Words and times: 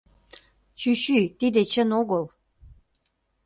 —Чӱчӱ, 0.79 1.19
тиде 1.39 1.61
чын 1.71 1.89
огыл. 2.01 2.23